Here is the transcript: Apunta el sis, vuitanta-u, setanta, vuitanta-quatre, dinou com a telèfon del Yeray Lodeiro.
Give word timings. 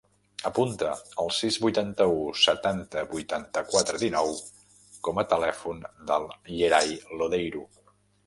Apunta 0.49 0.91
el 1.23 1.27
sis, 1.39 1.57
vuitanta-u, 1.65 2.15
setanta, 2.43 3.03
vuitanta-quatre, 3.11 4.01
dinou 4.05 4.33
com 5.09 5.21
a 5.21 5.25
telèfon 5.35 5.85
del 6.13 6.29
Yeray 6.57 6.97
Lodeiro. 7.21 7.63